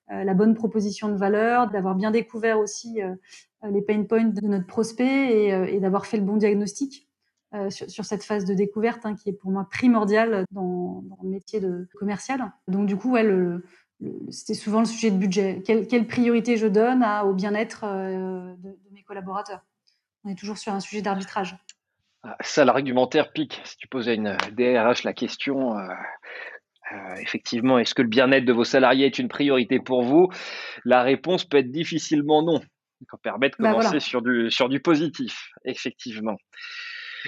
[0.08, 3.00] la bonne proposition de valeur, d'avoir bien découvert aussi
[3.62, 7.08] les pain points de notre prospect et d'avoir fait le bon diagnostic.
[7.54, 11.60] Euh, sur, cette phase de découverte hein, qui est pour moi primordiale dans, le métier
[11.60, 12.50] de commercial.
[12.66, 13.14] Donc du coup,
[14.30, 15.62] c'était souvent le sujet de budget.
[15.62, 19.60] Quelle, priorité je donne au bien-être euh, de, mes collaborateurs?
[20.24, 21.58] On est toujours sur un sujet d'arbitrage.
[22.24, 23.60] Ah, ça, l'argumentaire pique.
[23.64, 28.52] Si tu posais à une DRH la question, euh, effectivement, est-ce que le bien-être de
[28.52, 30.28] vos salariés est une priorité pour vous?
[30.84, 32.60] La réponse peut être difficilement non.
[33.10, 36.36] Ça permet de bah, commencer sur, du, sur du positif, effectivement.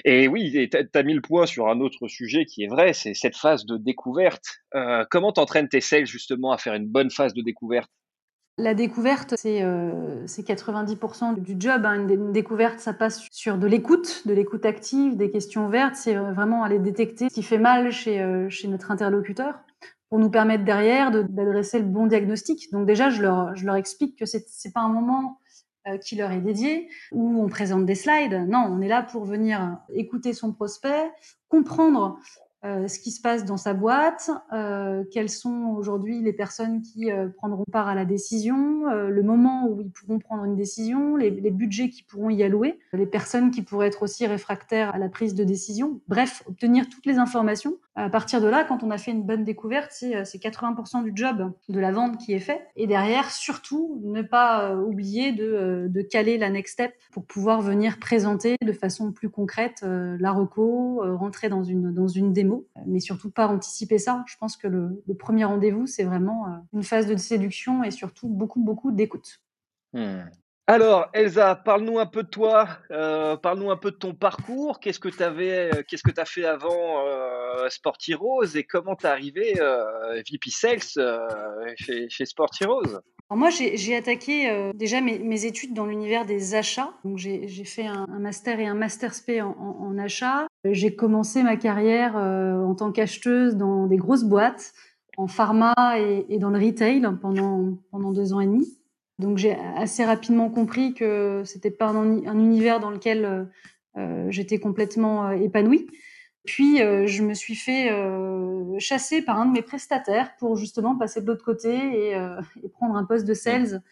[0.04, 3.14] Et oui, tu as mis le point sur un autre sujet qui est vrai, c'est
[3.14, 4.44] cette phase de découverte.
[4.74, 7.90] Euh, comment t'entraînes tes sales justement à faire une bonne phase de découverte?
[8.56, 11.84] La découverte, c'est 90% euh, du job.
[11.84, 12.08] Hein.
[12.08, 15.96] Une, découverte, ça passe sur de l'écoute, de l'écoute active, des questions ouvertes.
[15.96, 19.54] C'est euh, vraiment aller détecter ce qui fait mal chez, chez notre interlocuteur
[20.08, 22.70] pour nous permettre derrière d'adresser le bon diagnostic.
[22.70, 25.40] Donc déjà, je leur, explique que c'est pas un moment
[25.88, 28.46] euh, qui leur est dédié, où on présente des slides.
[28.48, 31.10] Non, on est là pour venir écouter son prospect,
[31.48, 32.18] comprendre
[32.64, 37.11] euh, ce qui se passe dans sa boîte, euh, quelles sont aujourd'hui les personnes qui
[37.11, 41.16] euh, prendront part à la décision, euh, le moment où ils pourront prendre une décision,
[41.16, 44.98] les, les, budgets qui pourront y allouer, les personnes qui pourraient être aussi réfractaires à
[44.98, 46.00] la prise de décision.
[46.09, 47.77] Bref, obtenir toutes les informations.
[47.96, 51.52] À partir de là, quand on a fait une bonne découverte, c'est 80% du job
[51.68, 52.66] de la vente qui est fait.
[52.76, 57.98] Et derrière, surtout, ne pas oublier de, de caler la next step pour pouvoir venir
[57.98, 63.30] présenter de façon plus concrète la reco, rentrer dans une, dans une démo mais surtout
[63.30, 64.24] pas anticiper ça.
[64.26, 68.28] Je pense que le, premier rendez-vous, c'est vraiment euh, une phase de séduction et surtout
[68.28, 69.40] beaucoup, beaucoup d'écoute.
[69.92, 70.24] Hmm.
[70.66, 74.81] Alors, Elsa, parle-nous un peu de toi, euh, parle-nous un peu de ton parcours.
[74.81, 77.98] Qu'est-ce que tu avais, euh, qu'est-ce que fait avant euh, Sport
[78.55, 79.55] et comment tu es arrivé
[80.31, 80.81] VP Sales
[81.77, 83.00] chez, chez Sport Heroes?
[83.31, 86.94] Moi, j'ai attaqué déjà mes, études dans l'univers des achats.
[87.14, 90.46] J'ai fait un, master et un master SP en, en, achat.
[90.64, 94.72] J'ai commencé ma carrière en tant qu'acheteuse dans des grosses boîtes,
[95.18, 98.79] en pharma et, et, dans le retail pendant, pendant deux ans et demi.
[99.18, 103.48] Donc j'ai assez rapidement compris que c'était pas un, un, univers dans lequel
[104.29, 105.87] j'étais complètement épanouie.
[106.44, 107.90] Puis je me suis fait
[108.79, 112.11] chasser par un de mes prestataires pour justement passer de l'autre côté et,
[112.64, 113.83] et, prendre un poste de sales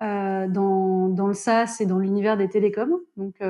[0.00, 3.00] dans, dans, le SaaS et dans l'univers des télécoms.
[3.16, 3.40] Donc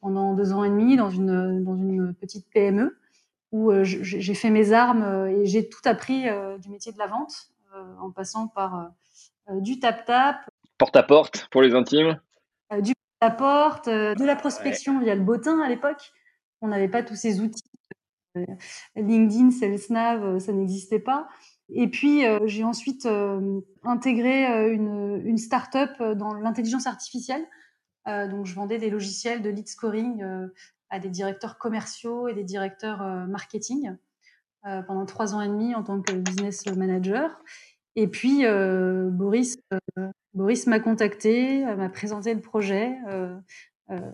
[0.00, 2.96] pendant deux ans et demi dans une, dans une petite PME
[3.52, 6.24] où j'ai fait mes armes et j'ai tout appris
[6.60, 7.50] du métier de la vente
[8.00, 8.92] en passant par
[9.48, 10.36] du tap-tap.
[10.78, 12.20] Porte-à-porte pour les intimes
[12.80, 16.12] Du porte-à-porte, de la prospection via le bottin à l'époque.
[16.62, 17.62] On n'avait pas tous ces outils.
[18.96, 21.28] LinkedIn, SalesNav, ça n'existait pas.
[21.68, 23.08] Et puis, j'ai ensuite
[23.82, 27.44] intégré une, une start-up dans l'intelligence artificielle.
[28.06, 30.24] donc, je vendais des logiciels de lead scoring
[30.90, 33.96] à des directeurs commerciaux et des directeurs marketing
[34.62, 37.42] pendant trois ans et demi en tant que business manager.
[37.96, 38.44] Et puis,
[39.10, 39.58] Boris,
[40.34, 42.96] Boris m'a contacté, m'a présenté le projet,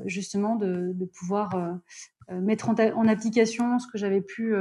[0.07, 1.79] justement de, de pouvoir
[2.31, 4.55] mettre en, application ce que j'avais pu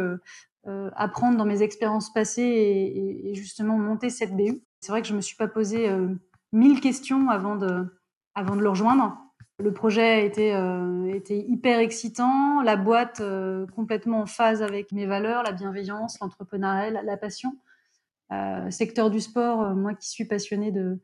[0.66, 4.62] apprendre dans mes expériences passées et, justement monter cette BU.
[4.82, 5.90] C'est vrai que je ne me suis pas posé
[6.52, 7.86] mille questions avant de,
[8.34, 9.18] avant de le rejoindre.
[9.58, 10.54] Le projet était,
[11.08, 13.22] était hyper excitant, la boîte
[13.74, 17.58] complètement en phase avec mes valeurs, la bienveillance, l'entrepreneuriat, la, passion.
[18.70, 21.00] Secteur du sport, moi qui suis passionnée de,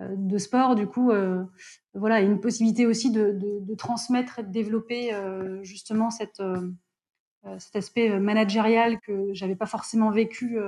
[0.00, 1.12] de sport, du coup,
[1.94, 5.12] voilà, une possibilité aussi de, de, transmettre et de développer
[5.62, 6.42] justement cette,
[7.58, 10.58] cet aspect managérial que j'avais pas forcément vécu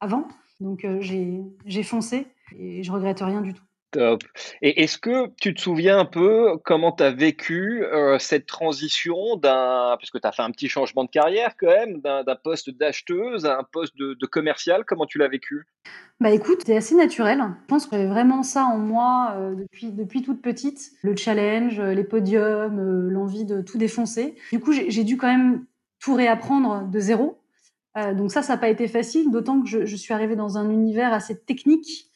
[0.00, 0.26] avant.
[0.60, 3.64] Donc j'ai foncé et je regrette rien du tout.
[3.92, 4.22] Top.
[4.62, 7.84] Et est-ce que tu te souviens un peu comment tu as vécu
[8.20, 12.36] cette transition d'un, puisque tu as fait un petit changement de carrière quand même, d'un
[12.36, 15.66] poste d'acheteuse à un poste de, commercial, comment tu l'as vécu?
[16.20, 17.42] Bah écoute, c'est assez naturel.
[17.62, 20.92] Je pense que j'avais vraiment ça en moi depuis, depuis toute petite.
[21.02, 24.36] Le challenge, les podiums, l'envie de tout défoncer.
[24.52, 25.64] Du coup, j'ai dû quand même
[25.98, 27.40] tout réapprendre de zéro.
[27.96, 31.12] donc ça, ça n'a pas été facile, d'autant que je suis arrivée dans un univers
[31.12, 32.09] assez technique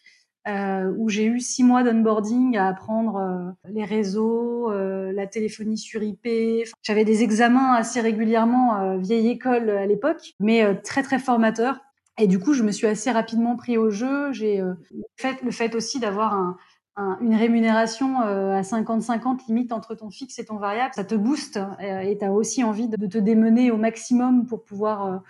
[0.47, 5.79] euh, où j'ai eu six mois d'onboarding à apprendre euh, les réseaux, euh, la téléphonie
[5.79, 6.29] sur IP.
[6.83, 11.79] J'avais des examens assez régulièrement, vieille école à l'époque, mais très très formateur.
[12.19, 14.33] Et du coup, je me suis assez rapidement pris au jeu.
[14.33, 14.63] J'ai
[15.17, 16.57] fait le fait aussi d'avoir un,
[16.97, 21.59] un, une rémunération à 50-50 limite entre ton fixe et ton variable, ça te booste
[21.81, 25.23] et tu as aussi envie de, te démener au maximum pour pouvoir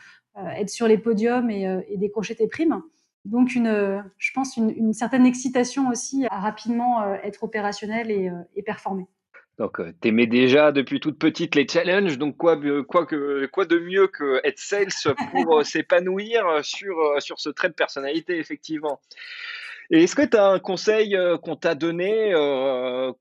[0.57, 2.83] être sur les podiums et décrocher tes primes.
[3.25, 8.29] Donc, une, je pense, une, une, certaine excitation aussi à rapidement euh, être opérationnel et,
[8.29, 9.07] euh, et performer.
[9.59, 13.65] Donc, euh, tu aimais déjà depuis toute petite les challenges, donc quoi, quoi, que, quoi
[13.65, 14.89] de mieux que être sales
[15.31, 19.01] pour s'épanouir sur, sur ce trait de personnalité, effectivement.
[19.91, 22.33] Et est-ce que tu as un conseil qu'on t'a donné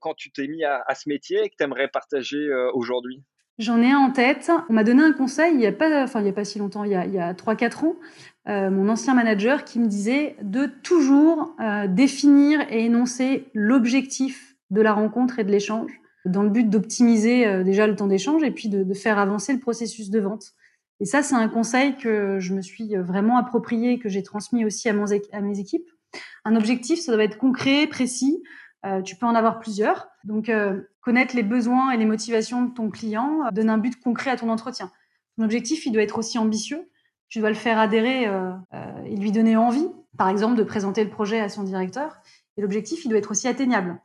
[0.00, 3.22] quand tu t'es mis à, à, ce métier et que tu aimerais partager aujourd'hui?
[3.58, 4.50] J'en ai un en tête.
[4.68, 6.58] On m'a donné un conseil il n'y a, pas, enfin, il y a pas si
[6.58, 7.96] longtemps, il y a, il y a 3-4 ans,
[8.48, 14.82] euh, mon ancien manager qui me disait de toujours euh, définir et énoncer l'objectif de
[14.82, 15.92] la rencontre et de l'échange
[16.26, 19.60] dans le but d'optimiser euh, déjà le temps d'échange et puis de, faire avancer le
[19.60, 20.52] processus de vente.
[21.00, 24.88] Et ça, c'est un conseil que je me suis vraiment approprié, que j'ai transmis aussi
[24.88, 24.94] à,
[25.32, 25.88] à mes équipes.
[26.44, 28.42] Un objectif, ça doit être concret, précis.
[28.84, 30.08] Euh, tu peux en avoir plusieurs.
[30.24, 30.50] Donc,
[31.00, 34.48] connaître les besoins et les motivations de ton client donne un but concret à ton
[34.48, 34.90] entretien.
[35.36, 36.88] Ton objectif, il doit être aussi ambitieux
[37.34, 41.02] tu dois le faire adhérer euh, euh, et lui donner envie, par exemple, de présenter
[41.02, 42.20] le projet à son directeur.
[42.56, 44.00] Et l'objectif, il doit être aussi atteignable.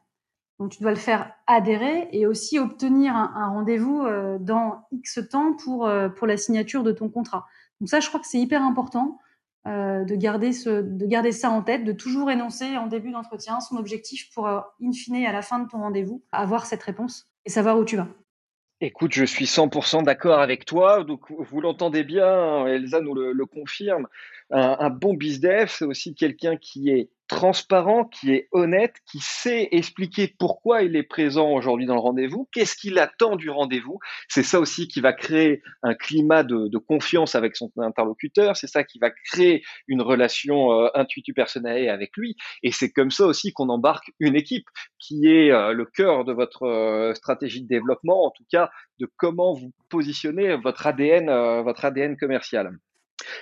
[0.59, 5.53] Donc, tu dois le faire adhérer et aussi obtenir un, rendez-vous euh, dans X temps
[5.53, 5.87] pour,
[6.17, 7.45] pour la signature de ton contrat.
[7.79, 9.19] Donc ça, je crois que c'est hyper important
[9.65, 13.77] de, garder ce, de garder ça en tête, de toujours énoncer en début d'entretien son
[13.77, 17.77] objectif pour, in fine, à la fin de ton rendez-vous, avoir cette réponse et savoir
[17.77, 18.07] où tu vas.
[18.81, 21.03] Écoute, je suis 100% d'accord avec toi.
[21.03, 24.07] Donc, vous l'entendez bien, Elsa nous le confirme.
[24.51, 29.69] Un, un bon bizdev, c'est aussi quelqu'un qui est transparent, qui est honnête, qui sait
[29.71, 33.99] expliquer pourquoi il est présent aujourd'hui dans le rendez-vous, qu'est-ce qu'il attend du rendez-vous.
[34.27, 38.67] C'est ça aussi qui va créer un climat de, de confiance avec son interlocuteur, c'est
[38.67, 40.89] ça qui va créer une relation euh,
[41.35, 45.73] personnelle avec lui, et c'est comme ça aussi qu'on embarque une équipe qui est euh,
[45.73, 50.55] le cœur de votre euh, stratégie de développement, en tout cas de comment vous positionnez
[50.55, 52.71] votre ADN, euh, votre ADN commercial.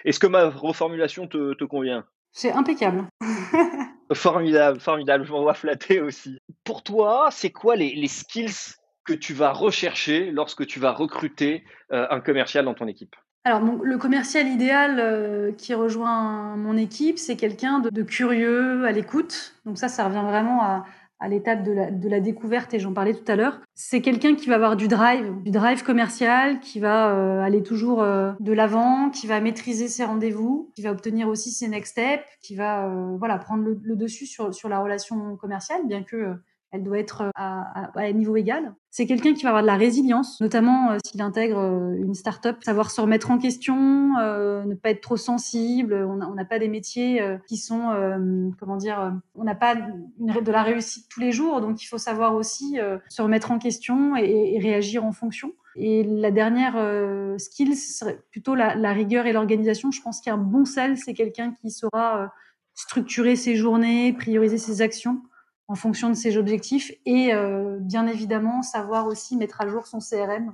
[0.05, 2.05] Est-ce que ma reformulation te, te convient?
[2.31, 3.05] C'est impeccable.
[4.13, 5.25] formidable, formidable.
[5.25, 6.39] Je m'en vois flatter aussi.
[6.63, 11.63] Pour toi, c'est quoi les, les, skills que tu vas rechercher lorsque tu vas recruter
[11.91, 13.15] euh, un commercial dans ton équipe?
[13.43, 19.55] Alors, le commercial idéal euh, qui rejoint mon équipe, c'est quelqu'un de, curieux, à l'écoute.
[19.65, 20.85] Donc ça, ça revient vraiment à,
[21.27, 23.59] l'étape de la, découverte et j'en parlais tout à l'heure.
[23.73, 28.01] C'est quelqu'un qui va avoir du drive, du drive commercial, qui va euh, aller toujours
[28.01, 32.23] euh, de l'avant, qui va maîtriser ses rendez-vous, qui va obtenir aussi ses next steps,
[32.41, 36.35] qui va voilà prendre le, dessus sur, sur la relation commerciale, bien que
[36.71, 38.73] elle doit être euh, à, à, niveau égal.
[38.89, 42.57] C'est quelqu'un qui va avoir de la résilience, notamment euh, s'il intègre euh, une start-up,
[42.63, 43.75] savoir se remettre en question,
[44.17, 45.93] ne pas être trop sensible.
[45.93, 47.91] On n'a pas des métiers qui sont,
[48.59, 52.35] comment dire, on n'a pas de la réussite tous les jours, donc il faut savoir
[52.35, 52.77] aussi
[53.09, 55.53] se remettre en question et, réagir en fonction.
[55.75, 56.75] Et la dernière
[57.39, 59.91] skill, ce serait plutôt la, la rigueur et l'organisation.
[59.91, 62.31] Je pense qu'un bon sel, c'est quelqu'un qui saura
[62.73, 65.21] structurer ses journées, prioriser ses actions
[65.67, 69.99] en fonction de ses objectifs et euh, bien évidemment savoir aussi mettre à jour son
[69.99, 70.53] CRM.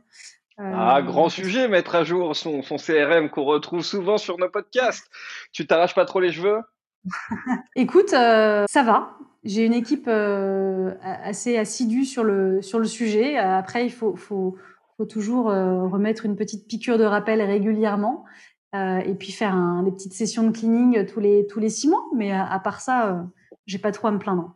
[0.59, 4.49] Euh, ah, grand sujet, mettre à jour son, son CRM qu'on retrouve souvent sur nos
[4.49, 5.09] podcasts.
[5.51, 6.61] Tu t'arraches pas trop les cheveux?
[7.75, 9.17] Écoute, euh, ça va.
[9.43, 13.37] J'ai une équipe assez assidue sur le, sur le sujet.
[13.37, 14.55] Après, il faut, faut,
[14.95, 18.23] faut toujours remettre une petite piqûre de rappel régulièrement.
[18.73, 22.05] et puis faire un, des petites sessions de cleaning tous les, tous les six mois.
[22.15, 23.25] Mais à, à part ça,
[23.65, 24.55] j'ai pas trop à me plaindre.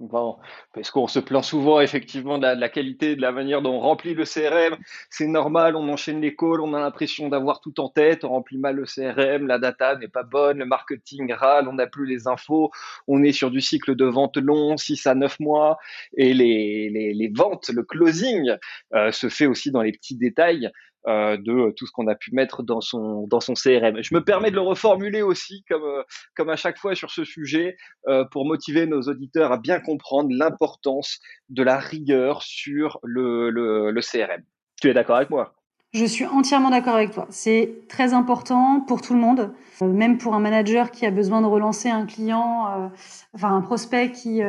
[0.00, 0.36] Bon,
[0.74, 4.14] parce qu'on se plaint souvent effectivement de la, qualité, de la manière dont on remplit
[4.14, 4.78] le CRM.
[5.10, 8.58] C'est normal, on enchaîne les calls, on a l'impression d'avoir tout en tête, on remplit
[8.58, 12.28] mal le CRM, la data n'est pas bonne, le marketing râle, on n'a plus les
[12.28, 12.70] infos,
[13.08, 15.78] on est sur du cycle de vente long, 6 à 9 mois,
[16.16, 18.56] et les, les, les ventes, le closing
[18.94, 20.70] euh, se fait aussi dans les petits détails.
[21.08, 24.02] Euh, de tout ce qu'on a pu mettre dans son dans son CRM.
[24.02, 26.02] Je me permets de le reformuler aussi comme euh,
[26.36, 27.78] comme à chaque fois sur ce sujet
[28.08, 33.90] euh, pour motiver nos auditeurs à bien comprendre l'importance de la rigueur sur le, le,
[33.90, 34.42] le CRM.
[34.82, 35.54] Tu es d'accord avec moi?
[35.94, 37.26] Je suis entièrement d'accord avec toi.
[37.30, 41.46] C'est très important pour tout le monde, même pour un manager qui a besoin de
[41.46, 42.90] relancer un client,
[43.32, 44.42] enfin un prospect qui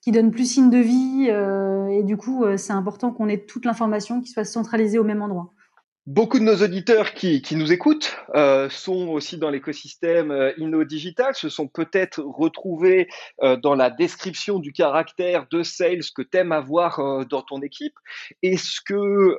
[0.00, 1.28] qui donne plus signe de vie.
[1.96, 5.52] et du coup, c'est important qu'on ait toute l'information qui soit centralisée au même endroit.
[6.08, 10.82] Beaucoup de nos auditeurs qui, qui nous écoutent euh, sont aussi dans l'écosystème euh, Inno
[10.82, 13.06] Digital, se sont peut-être retrouvés
[13.44, 17.62] euh, dans la description du caractère de sales que tu aimes avoir euh, dans ton
[17.62, 17.94] équipe.
[18.42, 19.38] Est-ce que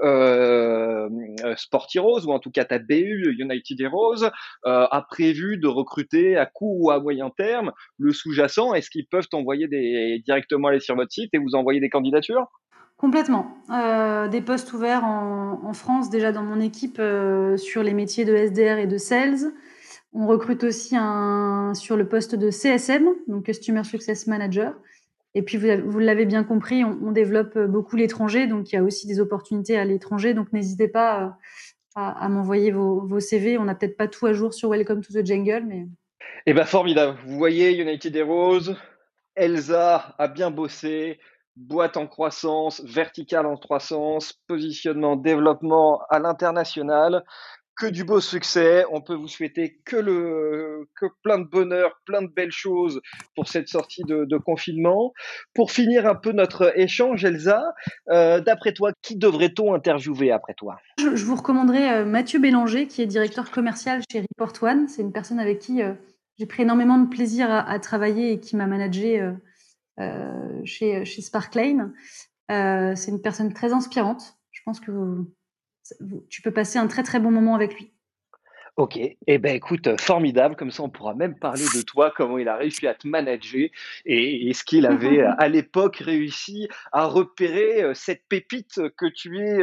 [1.58, 4.30] Sport Heroes, ou en tout cas ta BU United Heroes,
[4.64, 8.74] a prévu de recruter à court ou à moyen terme le sous-jacent?
[8.74, 9.68] Est-ce qu'ils peuvent t'envoyer
[10.26, 12.48] directement aller sur votre site et vous envoyer des candidatures?
[13.04, 13.58] Complètement.
[13.70, 18.34] Euh, des postes ouverts en, France, déjà dans mon équipe, euh, sur les métiers de
[18.34, 19.52] SDR et de sales.
[20.14, 20.96] On recrute aussi
[21.74, 24.74] sur le poste de CSM, donc Customer Success Manager.
[25.36, 29.06] Et puis, vous, l'avez bien compris, on, développe beaucoup l'étranger, donc il y a aussi
[29.06, 30.34] des opportunités à l'étranger.
[30.34, 31.30] Donc, n'hésitez pas euh,
[31.96, 33.58] à, m'envoyer vos, vos, CV.
[33.58, 35.88] On n'a peut-être pas tout à jour sur Welcome to the Jungle, mais.
[36.46, 37.18] Eh bien, formidable.
[37.26, 38.76] Vous voyez, United Heroes,
[39.36, 41.20] Elsa a bien bossé
[41.56, 47.24] boîte en croissance, verticale en croissance, positionnement, développement à l'international.
[47.76, 48.86] Que du beau succès.
[48.92, 53.02] On peut vous souhaiter que le, que plein de bonheur, plein de belles choses
[53.36, 55.12] pour cette sortie de, confinement.
[55.56, 57.64] Pour finir un peu notre échange, Elsa,
[58.10, 60.78] euh, d'après toi, qui devrait-on interviewer après toi?
[61.00, 64.88] Je, vous recommanderais euh, Mathieu Bélanger, qui est directeur commercial chez Report One.
[64.88, 65.94] C'est une personne avec qui euh,
[66.38, 69.20] j'ai pris énormément de plaisir à, travailler et qui m'a managé
[70.66, 71.94] chez, chez Sparklane.
[72.52, 74.38] Euh, c'est une personne très inspirante.
[74.52, 74.92] Je pense que
[76.30, 77.92] tu peux passer un très très bon moment avec lui.
[78.76, 82.48] Ok, eh ben écoute, formidable, comme ça on pourra même parler de toi, comment il
[82.48, 83.70] a réussi à te manager
[84.06, 89.58] et, ce qu'il avait à l'époque réussi à repérer euh, cette pépite que tu es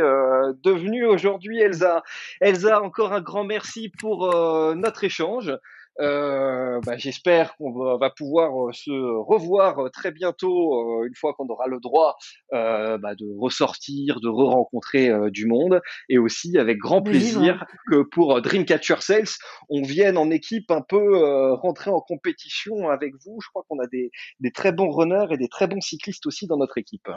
[0.62, 2.04] devenue aujourd'hui, Elsa.
[2.40, 4.32] Elsa, encore un grand merci pour
[4.76, 5.52] notre échange.
[6.00, 11.46] Euh, bah, j'espère qu'on va, pouvoir euh, se revoir euh, très bientôt, une fois qu'on
[11.48, 12.16] aura le droit
[12.50, 19.00] bah, de ressortir, de re-rencontrer du monde, et aussi avec grand plaisir que pour Dreamcatcher
[19.00, 19.24] Sales,
[19.68, 23.38] on vienne en équipe un peu rentrer en compétition avec vous.
[23.42, 24.10] Je crois qu'on a des,
[24.52, 27.08] très bons runners et des très bons cyclistes aussi dans notre équipe.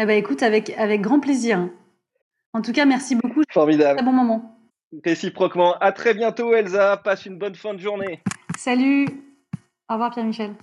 [0.00, 1.68] Eh ben, écoute, avec, avec grand plaisir.
[2.52, 3.42] En tout cas, merci beaucoup.
[3.50, 3.98] Formidable.
[3.98, 4.57] Très bon moment.
[5.04, 5.74] Réciproquement.
[5.78, 6.96] À très bientôt, Elsa.
[6.96, 8.22] Passe une bonne fin de journée.
[8.56, 9.06] Salut.
[9.88, 10.54] Au revoir, Pierre-Michel.